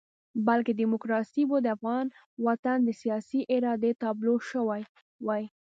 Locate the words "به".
1.49-1.57